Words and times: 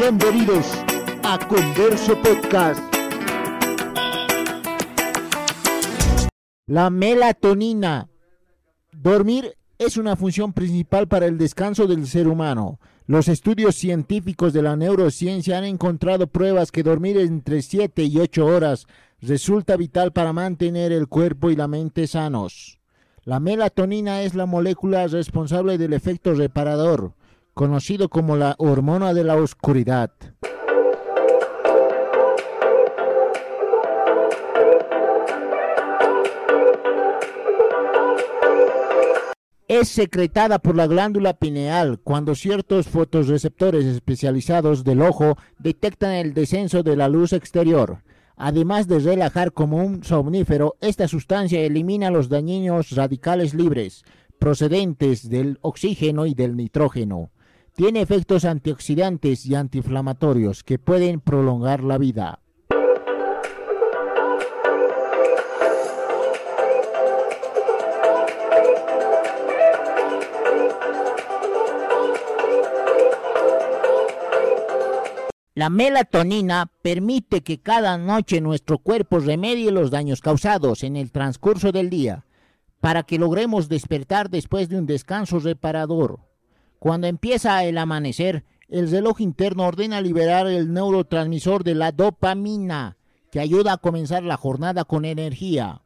Bienvenidos 0.00 0.64
a 1.24 1.40
Converso 1.48 2.16
Podcast. 2.22 2.80
La 6.66 6.88
melatonina. 6.88 8.08
Dormir 8.92 9.56
es 9.76 9.96
una 9.96 10.14
función 10.14 10.52
principal 10.52 11.08
para 11.08 11.26
el 11.26 11.36
descanso 11.36 11.88
del 11.88 12.06
ser 12.06 12.28
humano. 12.28 12.78
Los 13.08 13.26
estudios 13.26 13.74
científicos 13.74 14.52
de 14.52 14.62
la 14.62 14.76
neurociencia 14.76 15.58
han 15.58 15.64
encontrado 15.64 16.28
pruebas 16.28 16.70
que 16.70 16.84
dormir 16.84 17.18
entre 17.18 17.60
7 17.60 18.04
y 18.04 18.20
8 18.20 18.46
horas 18.46 18.86
resulta 19.20 19.76
vital 19.76 20.12
para 20.12 20.32
mantener 20.32 20.92
el 20.92 21.08
cuerpo 21.08 21.50
y 21.50 21.56
la 21.56 21.66
mente 21.66 22.06
sanos. 22.06 22.78
La 23.24 23.40
melatonina 23.40 24.22
es 24.22 24.36
la 24.36 24.46
molécula 24.46 25.08
responsable 25.08 25.76
del 25.76 25.92
efecto 25.92 26.34
reparador, 26.34 27.14
conocido 27.58 28.08
como 28.08 28.36
la 28.36 28.54
hormona 28.58 29.12
de 29.12 29.24
la 29.24 29.34
oscuridad. 29.34 30.12
es 39.66 39.88
secretada 39.88 40.60
por 40.60 40.76
la 40.76 40.86
glándula 40.86 41.34
pineal 41.34 41.98
cuando 42.02 42.36
ciertos 42.36 42.86
fotorreceptores 42.86 43.84
especializados 43.84 44.84
del 44.84 45.02
ojo 45.02 45.36
detectan 45.58 46.12
el 46.12 46.34
descenso 46.34 46.84
de 46.84 46.96
la 46.96 47.08
luz 47.08 47.32
exterior. 47.32 48.02
Además 48.36 48.86
de 48.86 49.00
relajar 49.00 49.52
como 49.52 49.78
un 49.78 50.04
somnífero, 50.04 50.76
esta 50.80 51.08
sustancia 51.08 51.60
elimina 51.60 52.10
los 52.10 52.28
dañinos 52.28 52.92
radicales 52.92 53.52
libres 53.52 54.04
procedentes 54.38 55.28
del 55.28 55.58
oxígeno 55.60 56.24
y 56.26 56.34
del 56.34 56.56
nitrógeno. 56.56 57.30
Tiene 57.78 58.00
efectos 58.00 58.44
antioxidantes 58.44 59.46
y 59.46 59.54
antiinflamatorios 59.54 60.64
que 60.64 60.80
pueden 60.80 61.20
prolongar 61.20 61.84
la 61.84 61.96
vida. 61.96 62.40
La 75.54 75.70
melatonina 75.70 76.68
permite 76.82 77.42
que 77.44 77.60
cada 77.60 77.96
noche 77.96 78.40
nuestro 78.40 78.78
cuerpo 78.78 79.20
remedie 79.20 79.70
los 79.70 79.92
daños 79.92 80.20
causados 80.20 80.82
en 80.82 80.96
el 80.96 81.12
transcurso 81.12 81.70
del 81.70 81.90
día, 81.90 82.24
para 82.80 83.04
que 83.04 83.20
logremos 83.20 83.68
despertar 83.68 84.30
después 84.30 84.68
de 84.68 84.78
un 84.78 84.86
descanso 84.86 85.38
reparador. 85.38 86.27
Cuando 86.78 87.06
empieza 87.06 87.64
el 87.64 87.78
amanecer, 87.78 88.44
el 88.68 88.90
reloj 88.90 89.20
interno 89.20 89.64
ordena 89.64 90.00
liberar 90.00 90.46
el 90.46 90.72
neurotransmisor 90.72 91.64
de 91.64 91.74
la 91.74 91.92
dopamina, 91.92 92.96
que 93.30 93.40
ayuda 93.40 93.74
a 93.74 93.78
comenzar 93.78 94.22
la 94.22 94.36
jornada 94.36 94.84
con 94.84 95.04
energía. 95.04 95.82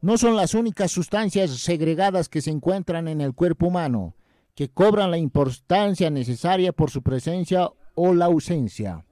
No 0.00 0.18
son 0.18 0.36
las 0.36 0.54
únicas 0.54 0.90
sustancias 0.90 1.50
segregadas 1.50 2.28
que 2.28 2.42
se 2.42 2.50
encuentran 2.50 3.08
en 3.08 3.20
el 3.20 3.34
cuerpo 3.34 3.66
humano, 3.66 4.14
que 4.54 4.68
cobran 4.68 5.10
la 5.10 5.18
importancia 5.18 6.10
necesaria 6.10 6.72
por 6.72 6.90
su 6.90 7.02
presencia 7.02 7.70
o 7.94 8.14
la 8.14 8.26
ausencia. 8.26 9.04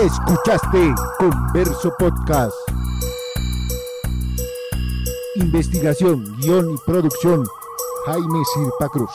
Escuchaste 0.00 0.94
Converso 1.18 1.92
Podcast. 1.98 2.54
Investigación, 5.34 6.36
guion 6.38 6.70
y 6.70 6.76
producción, 6.86 7.44
Jaime 8.06 8.42
Sirpa 8.54 8.88
Cruz. 8.90 9.10